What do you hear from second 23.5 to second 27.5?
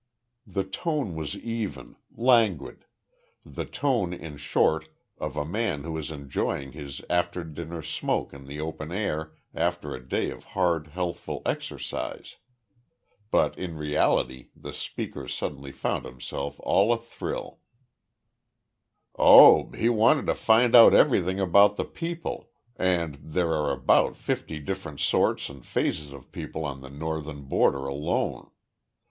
are about fifty different sorts and phases of people on the Northern